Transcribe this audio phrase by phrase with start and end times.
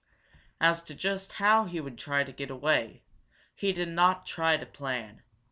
[0.59, 3.03] As to just how he would try to get away,
[3.53, 5.21] he did not try to plan.